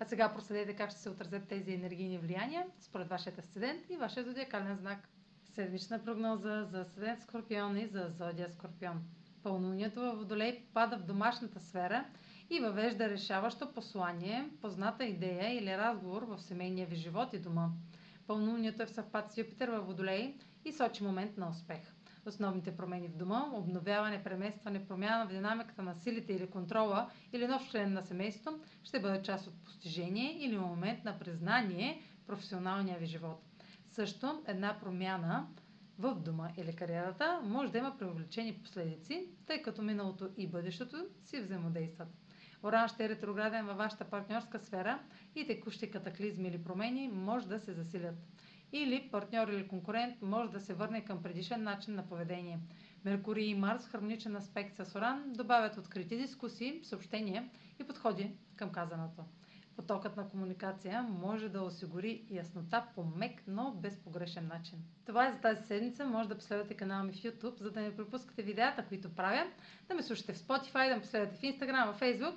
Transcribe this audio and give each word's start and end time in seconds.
А 0.00 0.04
сега 0.04 0.34
проследете 0.34 0.76
как 0.76 0.90
ще 0.90 1.00
се 1.00 1.10
отразят 1.10 1.48
тези 1.48 1.72
енергийни 1.72 2.18
влияния 2.18 2.66
според 2.80 3.08
вашия 3.08 3.32
асцендент 3.38 3.90
и 3.90 3.96
вашия 3.96 4.24
зодиакален 4.24 4.76
знак. 4.76 5.08
Седмична 5.44 6.04
прогноза 6.04 6.64
за 6.64 6.80
асцендент 6.80 7.22
Скорпион 7.22 7.76
и 7.78 7.86
за 7.86 8.08
зодия 8.08 8.50
Скорпион. 8.50 9.02
Пълнолунието 9.42 10.00
във 10.00 10.18
Водолей 10.18 10.64
пада 10.74 10.96
в 10.98 11.02
домашната 11.02 11.60
сфера 11.60 12.04
и 12.50 12.60
въвежда 12.60 13.08
решаващо 13.10 13.72
послание, 13.72 14.50
позната 14.62 15.04
идея 15.04 15.58
или 15.58 15.78
разговор 15.78 16.22
в 16.22 16.38
семейния 16.42 16.86
ви 16.86 16.96
живот 16.96 17.32
и 17.32 17.38
дома. 17.38 17.68
Пълнолунието 18.26 18.82
е 18.82 18.86
в 18.86 18.90
съвпад 18.90 19.32
с 19.32 19.38
Юпитер 19.38 19.68
във 19.68 19.86
Водолей 19.86 20.34
и 20.64 20.72
сочи 20.72 21.04
момент 21.04 21.36
на 21.36 21.50
успех 21.50 21.95
основните 22.26 22.76
промени 22.76 23.08
в 23.08 23.16
дома, 23.16 23.44
обновяване, 23.54 24.24
преместване, 24.24 24.86
промяна 24.86 25.26
в 25.26 25.28
динамиката 25.28 25.82
на 25.82 25.94
силите 25.94 26.32
или 26.32 26.50
контрола 26.50 27.10
или 27.32 27.46
нов 27.46 27.70
член 27.70 27.92
на 27.92 28.02
семейството 28.02 28.60
ще 28.84 29.00
бъде 29.00 29.22
част 29.22 29.46
от 29.46 29.64
постижение 29.64 30.44
или 30.44 30.58
момент 30.58 31.04
на 31.04 31.18
признание 31.18 32.02
в 32.22 32.26
професионалния 32.26 32.98
ви 32.98 33.06
живот. 33.06 33.42
Също 33.90 34.42
една 34.46 34.78
промяна 34.80 35.46
в 35.98 36.14
дома 36.14 36.48
или 36.56 36.76
кариерата 36.76 37.40
може 37.44 37.72
да 37.72 37.78
има 37.78 37.98
преувеличени 37.98 38.54
последици, 38.54 39.28
тъй 39.46 39.62
като 39.62 39.82
миналото 39.82 40.28
и 40.36 40.46
бъдещето 40.46 41.06
си 41.24 41.40
взаимодействат. 41.40 42.08
Оран 42.62 42.88
ще 42.88 43.04
е 43.04 43.08
ретрограден 43.08 43.66
във 43.66 43.76
вашата 43.76 44.04
партньорска 44.04 44.58
сфера 44.58 44.98
и 45.34 45.46
текущи 45.46 45.90
катаклизми 45.90 46.48
или 46.48 46.62
промени 46.62 47.08
може 47.08 47.48
да 47.48 47.60
се 47.60 47.72
засилят 47.72 48.14
или 48.72 49.08
партньор 49.12 49.48
или 49.48 49.68
конкурент 49.68 50.22
може 50.22 50.52
да 50.52 50.60
се 50.60 50.74
върне 50.74 51.04
към 51.04 51.22
предишен 51.22 51.62
начин 51.62 51.94
на 51.94 52.06
поведение. 52.06 52.58
Меркурий 53.04 53.46
и 53.46 53.54
Марс, 53.54 53.86
хармоничен 53.88 54.36
аспект 54.36 54.76
с 54.76 54.94
Оран, 54.94 55.32
добавят 55.32 55.76
открити 55.76 56.16
дискусии, 56.16 56.80
съобщения 56.84 57.48
и 57.80 57.84
подходи 57.84 58.30
към 58.56 58.72
казаното. 58.72 59.24
Потокът 59.76 60.16
на 60.16 60.28
комуникация 60.28 61.02
може 61.02 61.48
да 61.48 61.62
осигури 61.62 62.24
яснота 62.30 62.86
по 62.94 63.04
мек, 63.04 63.42
но 63.46 63.72
без 63.72 63.96
погрешен 63.96 64.46
начин. 64.46 64.78
Това 65.06 65.28
е 65.28 65.32
за 65.32 65.38
тази 65.38 65.66
седмица. 65.66 66.04
Може 66.04 66.28
да 66.28 66.34
последвате 66.34 66.74
канала 66.74 67.02
ми 67.02 67.12
в 67.12 67.16
YouTube, 67.16 67.60
за 67.60 67.70
да 67.70 67.80
не 67.80 67.96
пропускате 67.96 68.42
видеята, 68.42 68.84
които 68.88 69.14
правя, 69.14 69.46
да 69.88 69.94
ме 69.94 70.02
слушате 70.02 70.32
в 70.32 70.38
Spotify, 70.38 70.88
да 70.88 70.94
ме 70.94 71.00
последвате 71.00 71.36
в 71.36 71.40
Instagram, 71.40 71.92
в 71.92 72.00
Facebook, 72.00 72.36